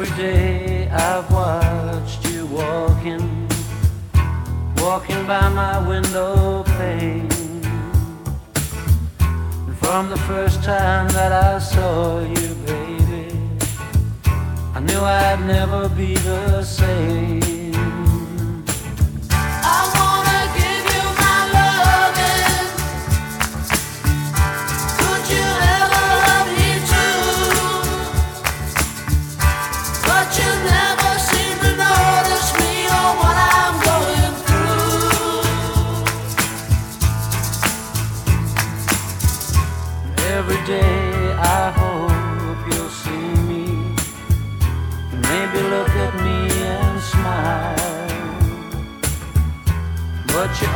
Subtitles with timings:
[0.00, 3.48] Every day I've watched you walking,
[4.76, 7.28] walking by my window pane.
[9.66, 13.40] And from the first time that I saw you, baby,
[14.72, 17.47] I knew I'd never be the same.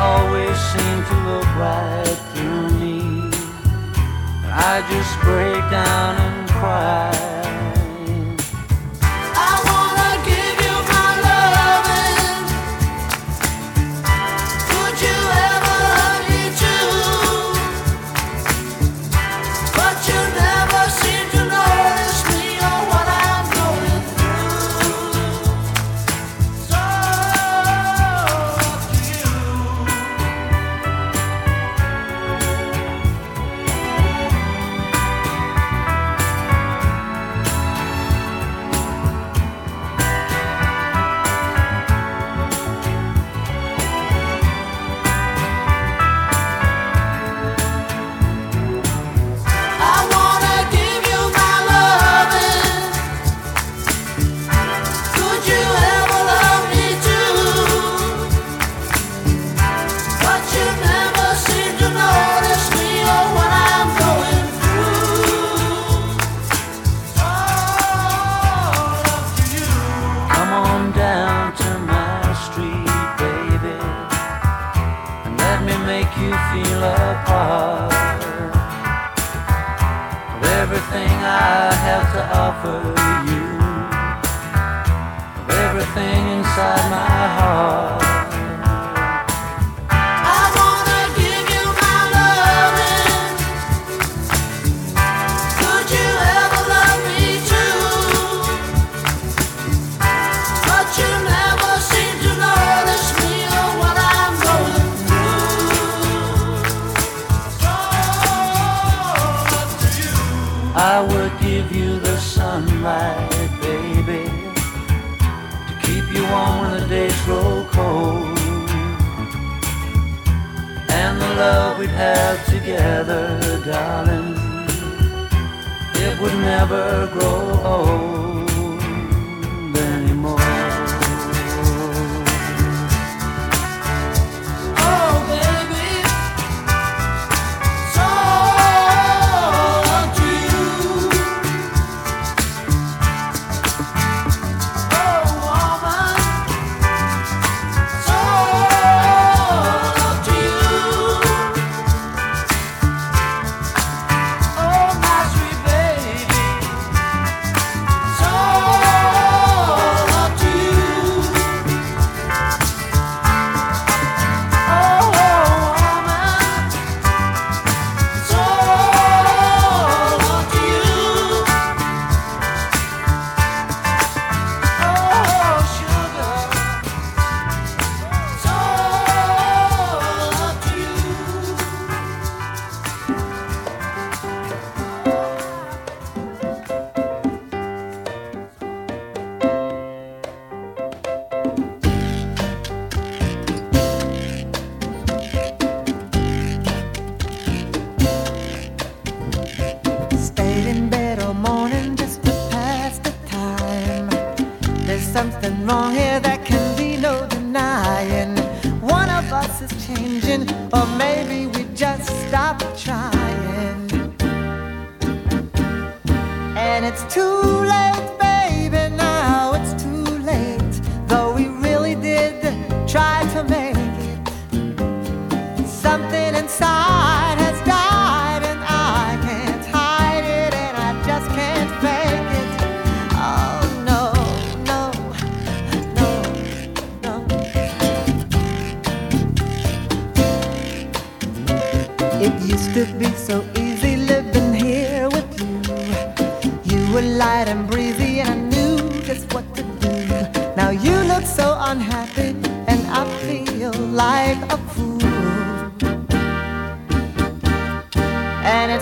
[0.03, 3.31] Always seem to look right through me.
[4.51, 7.32] I just break down and cry.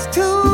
[0.02, 0.49] It's too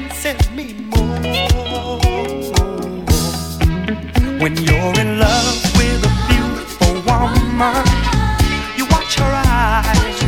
[0.00, 1.18] convinces me more.
[4.40, 7.84] When you're in love with a beautiful woman,
[8.76, 10.22] you watch her eyes.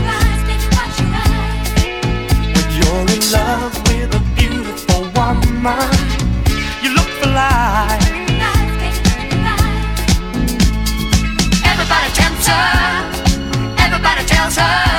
[2.55, 5.91] When you're in love with a beautiful woman,
[6.83, 8.11] you look for life.
[11.65, 12.65] Everybody tempts her.
[13.79, 14.92] Everybody tells her.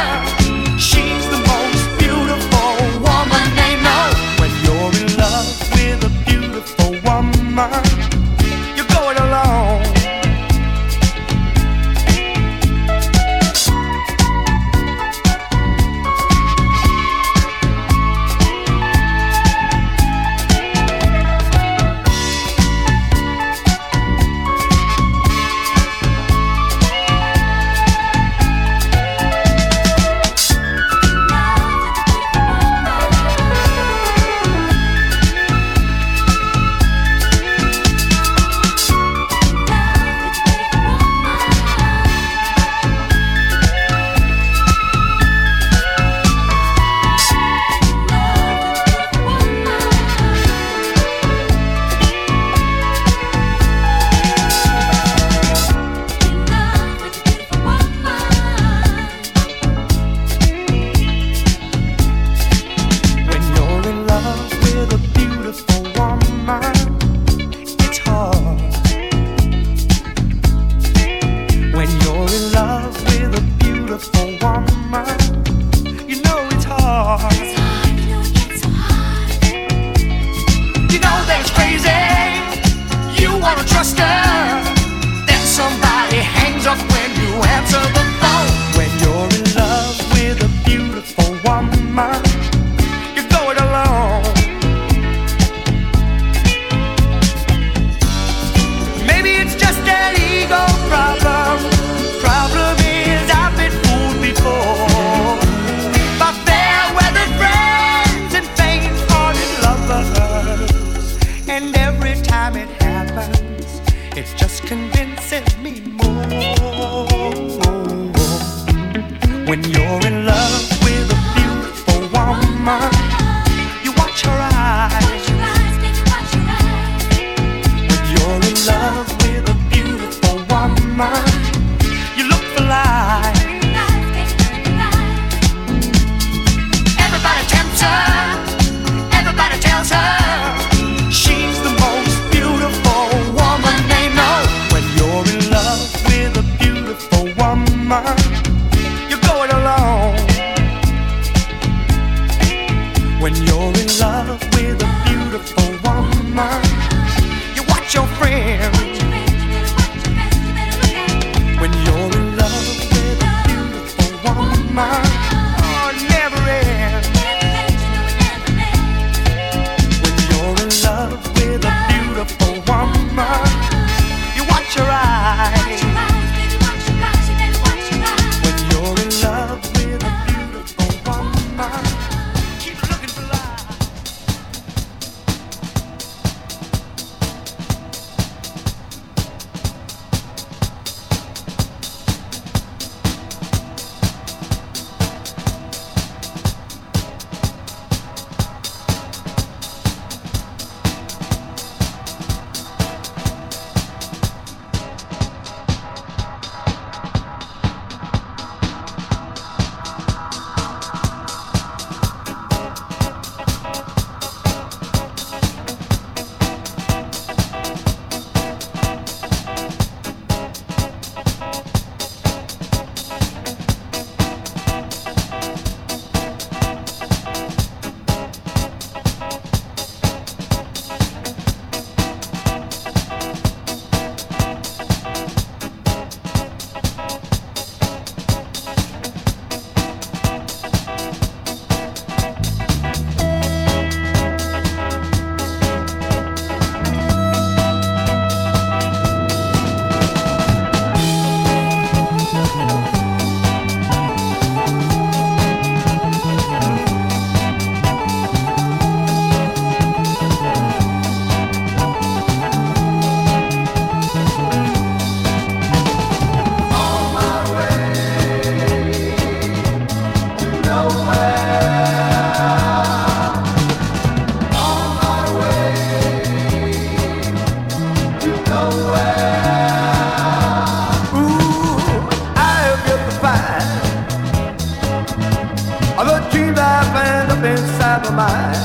[287.46, 288.58] inside my mind.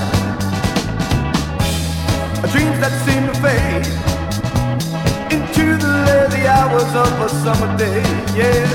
[2.53, 3.87] Dreams that seem to fade
[5.35, 8.03] into the lazy hours of a summer day.
[8.39, 8.67] Yeah.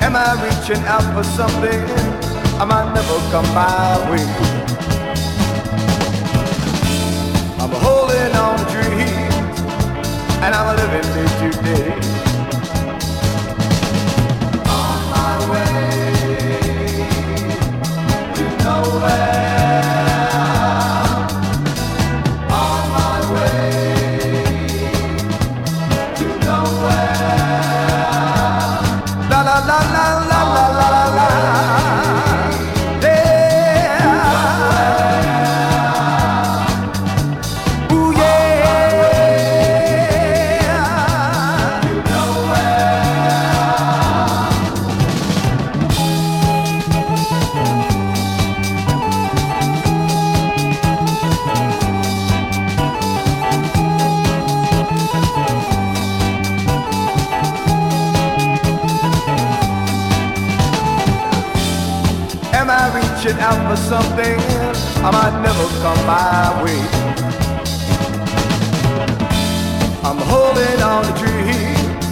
[0.00, 1.82] Am I reaching out for something
[2.60, 4.26] I might never come my way?
[7.60, 9.60] I'm holding on to dreams,
[10.42, 11.88] and I'm living day to day.
[14.68, 15.89] On my way.
[18.82, 20.09] Away.
[63.90, 64.38] something
[65.02, 66.80] I might never come my way.
[70.08, 72.06] I'm holding on to dreams,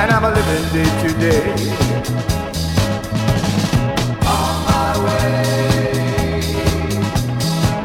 [0.00, 1.52] and I'm living day to day.
[4.34, 6.40] On my way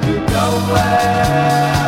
[0.04, 1.79] to nowhere.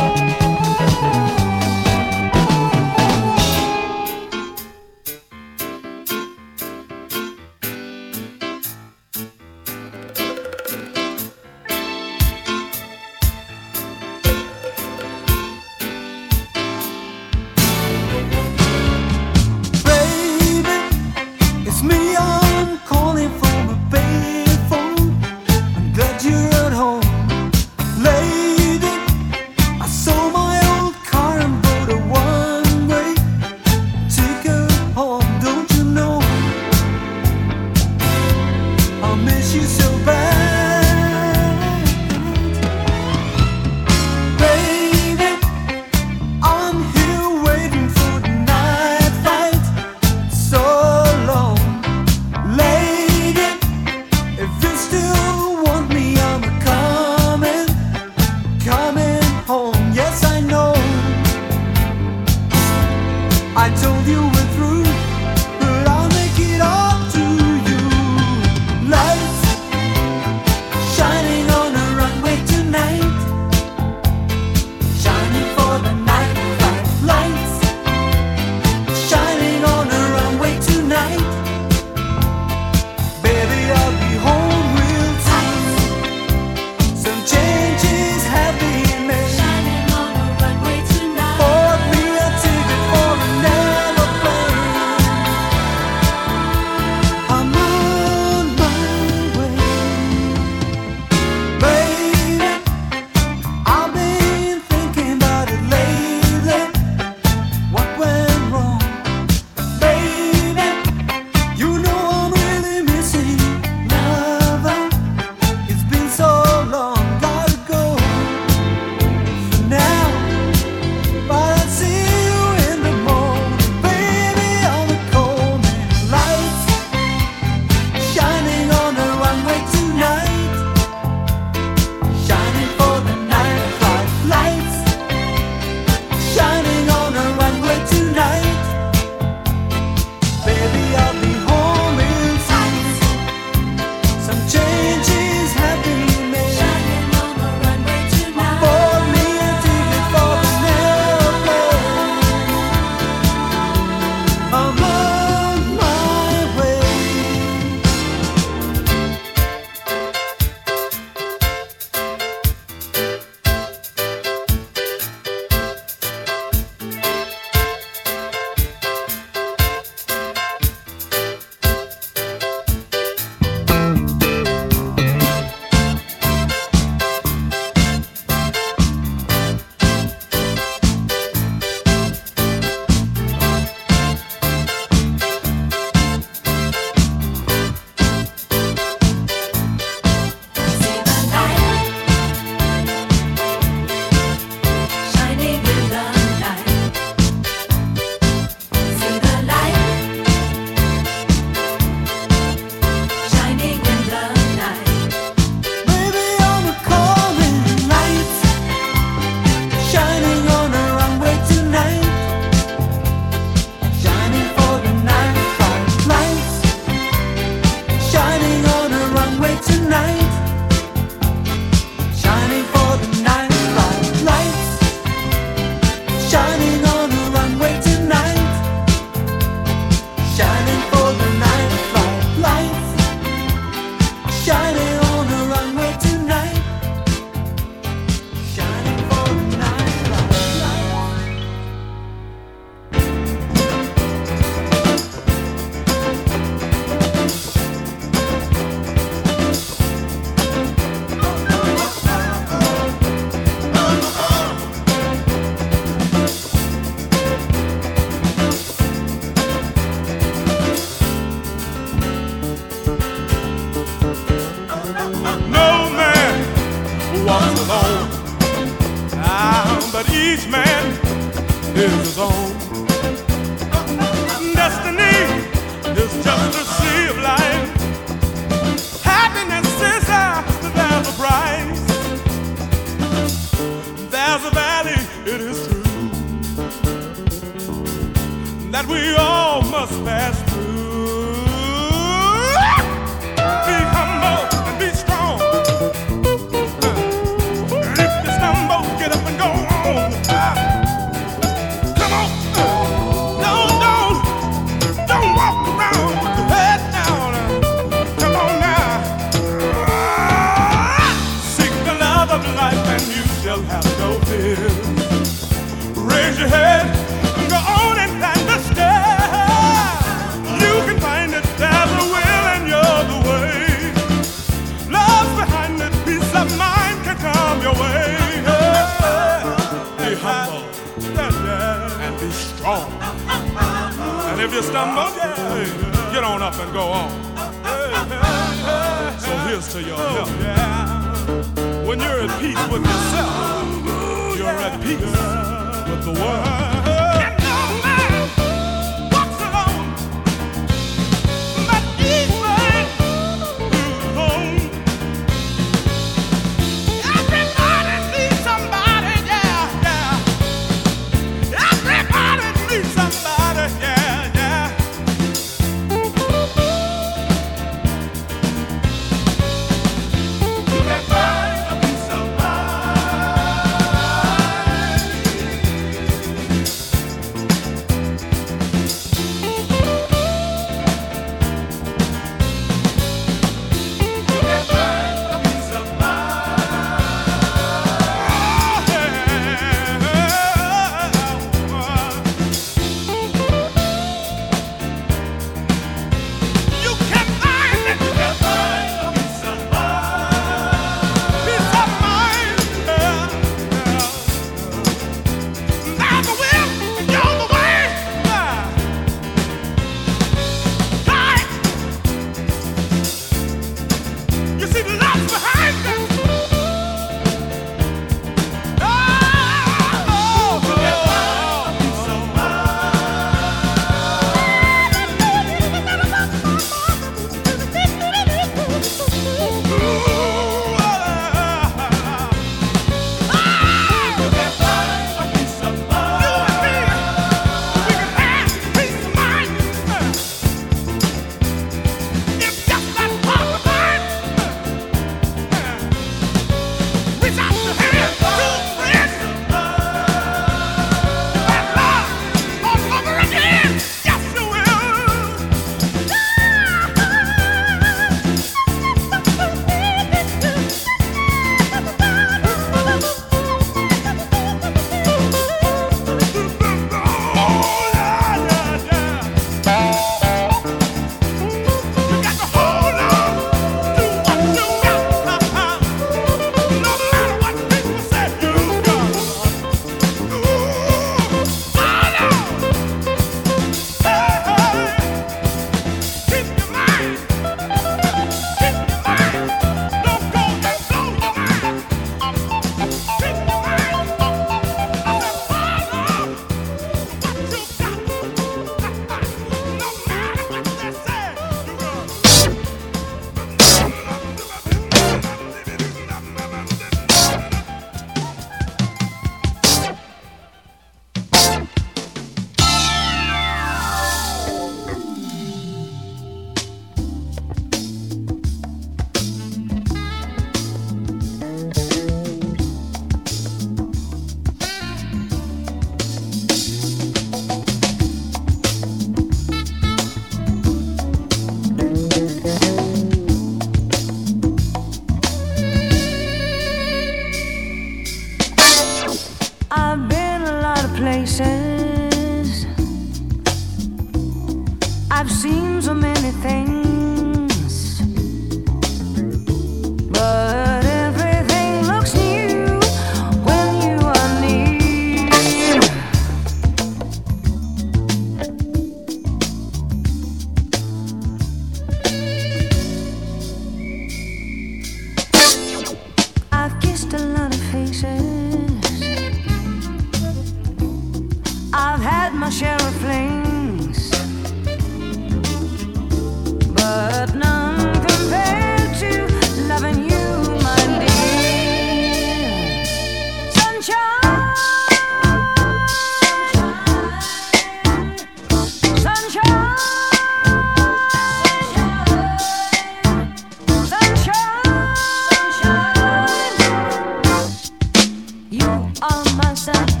[599.01, 600.00] on myself.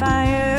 [0.00, 0.53] My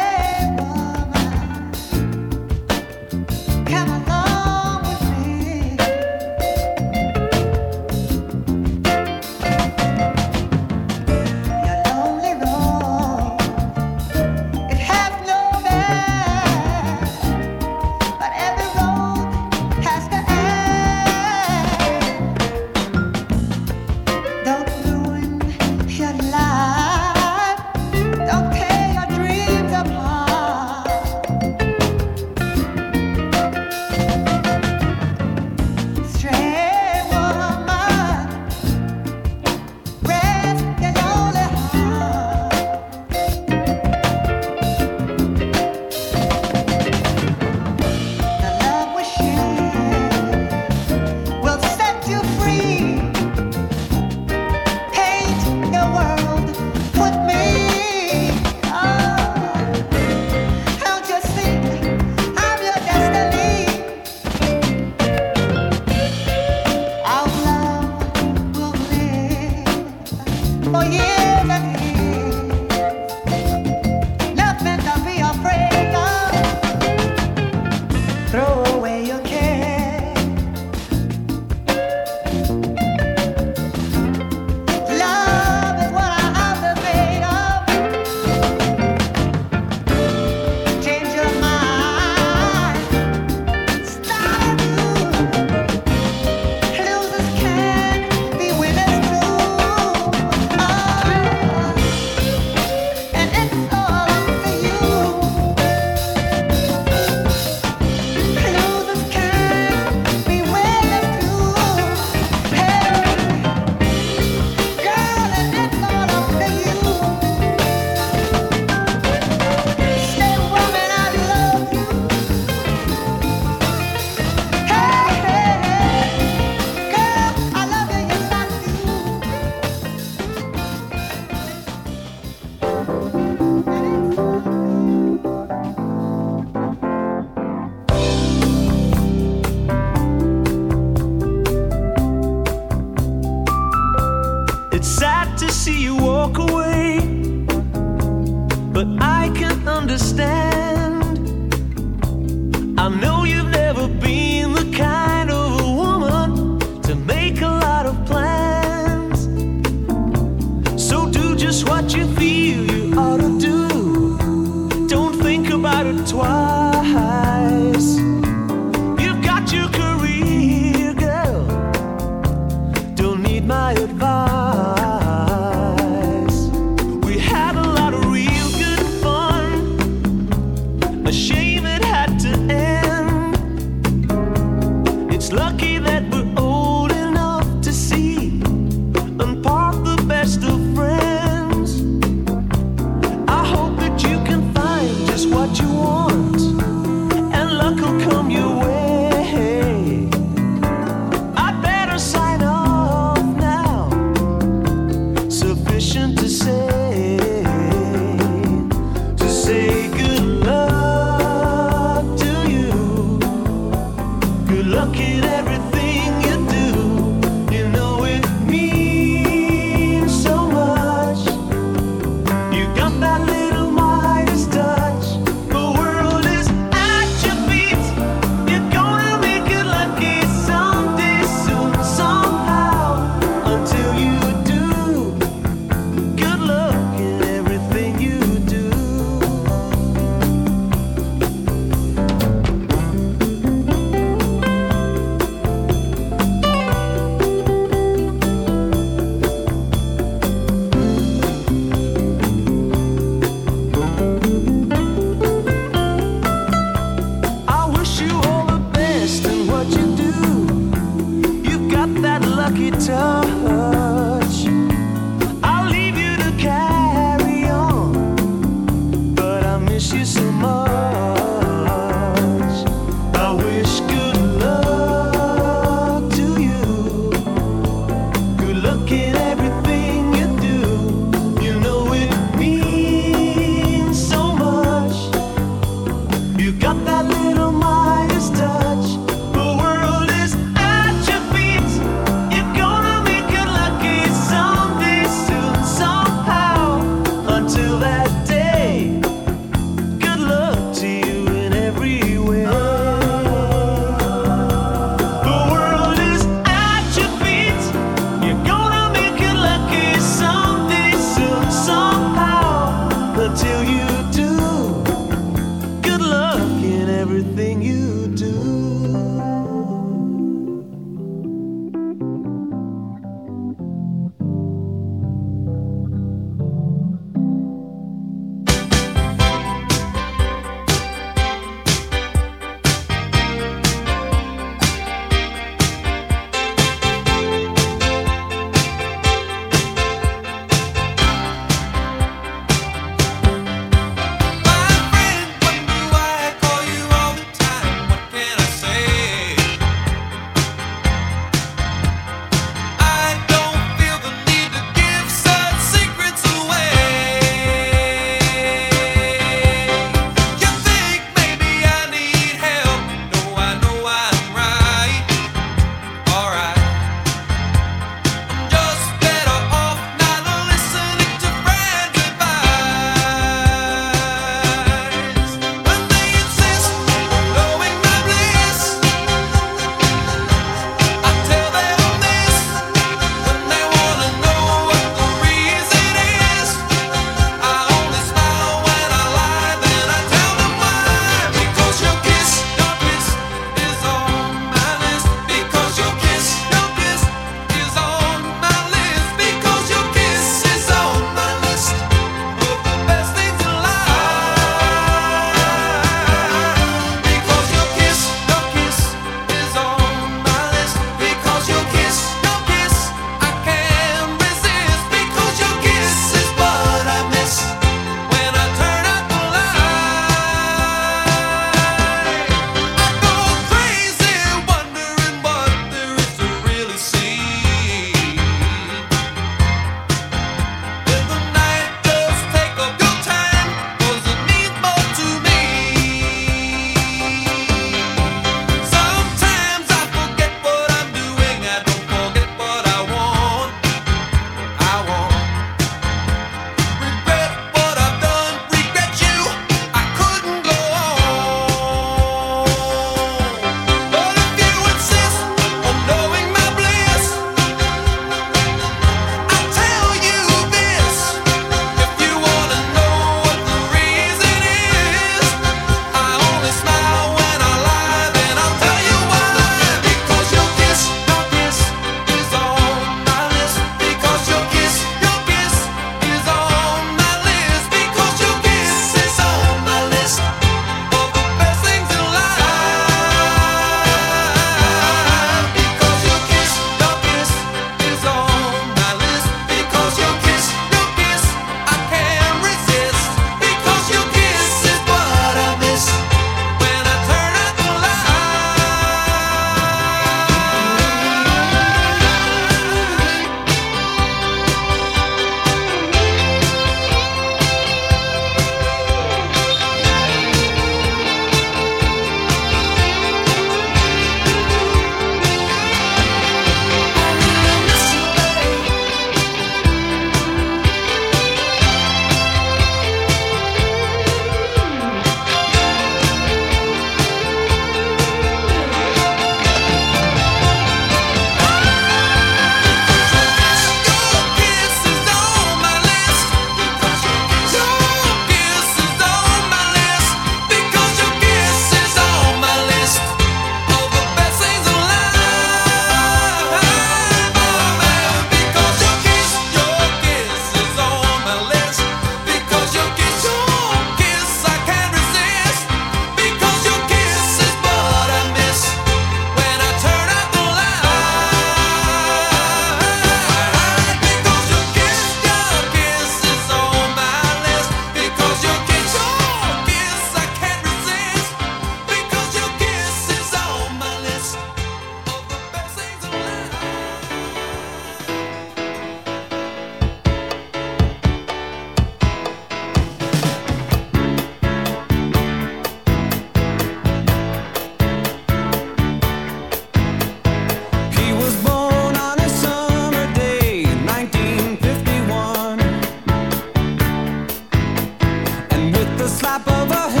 [599.21, 600.00] slap over her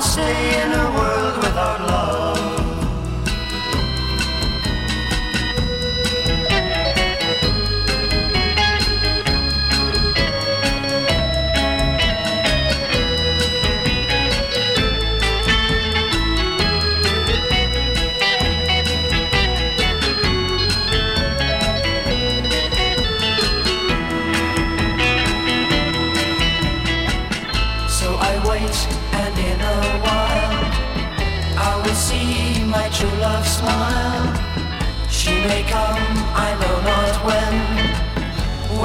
[0.00, 0.99] stay in a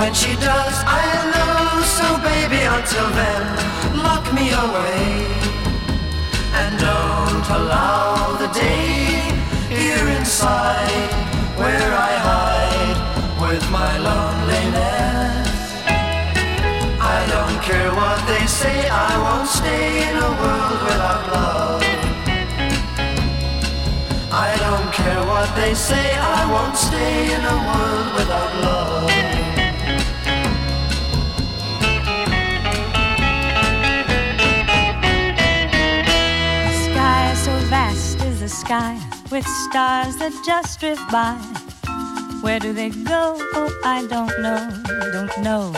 [0.05, 1.81] When she does, I'll know.
[1.97, 3.43] So baby, until then,
[4.05, 5.25] lock me away.
[6.59, 9.33] And don't allow the day
[9.67, 11.09] here inside
[11.57, 12.99] where I hide
[13.41, 15.49] with my loneliness.
[17.01, 21.81] I don't care what they say, I won't stay in a world without love.
[24.31, 29.44] I don't care what they say, I won't stay in a world without love.
[38.65, 38.97] Sky
[39.29, 41.35] with stars that just drift by.
[42.41, 43.37] Where do they go?
[43.53, 44.61] Oh, I don't know,
[45.13, 45.71] don't know.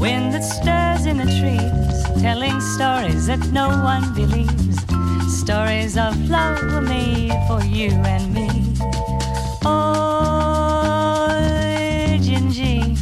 [0.00, 4.78] Wind that stirs in the trees, telling stories that no one believes.
[5.42, 8.48] Stories of love were made for you and me.
[9.64, 11.28] Oh,
[12.26, 12.96] Gingy,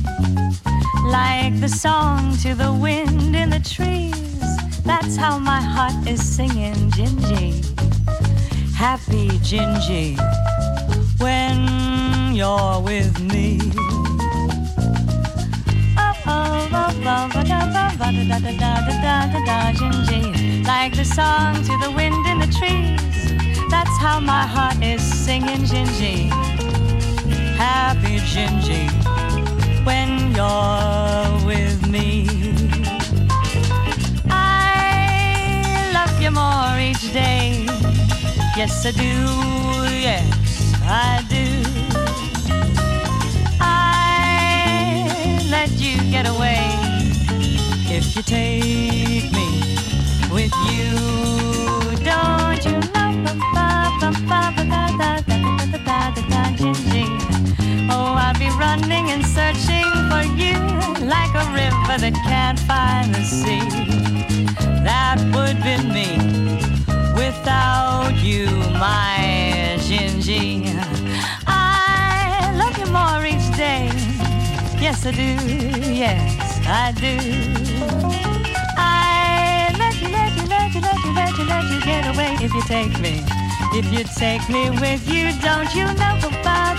[1.11, 4.43] like the song to the wind in the trees.
[4.85, 7.90] That's how my heart is singing, Gingy.
[8.81, 10.17] Happy Gingy,
[11.21, 13.59] when you're with me.
[15.99, 17.29] Oh, oh, oh, oh.
[20.65, 23.69] Like the song to the wind in the trees.
[23.69, 26.31] That's how my heart is singing, Gingy.
[27.59, 28.89] Happy Gingy,
[29.85, 32.27] when you're with me.
[34.31, 37.67] I love you more each day.
[38.61, 39.15] Yes, I do.
[40.05, 41.47] Yes, I do.
[43.59, 46.61] I let you get away
[47.89, 49.49] if you take me
[50.31, 50.93] with you.
[52.05, 53.09] Don't you know?
[57.93, 60.59] Oh, I'll be running and searching for you
[61.09, 63.65] like a river that can't find the sea.
[64.85, 66.80] That would be me
[67.31, 68.47] without you,
[68.85, 70.67] my Gingy.
[71.47, 73.87] I love you more each day.
[74.85, 75.31] Yes, I do.
[76.03, 77.15] Yes, I do.
[78.77, 82.33] I let you, let you, let you, let you, let you, let you get away
[82.45, 83.23] if you take me.
[83.79, 86.19] If you take me with you, don't you know?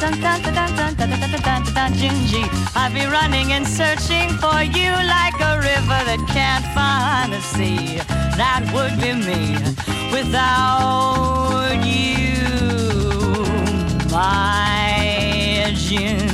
[0.02, 2.44] Dun, dun, dun, dun, dun, dun, dun, dun, dun, Gingy.
[2.76, 8.02] I'll be running and searching for you like a river that can't find the sea.
[8.42, 12.44] That would be me without you,
[14.12, 16.31] my Gingy.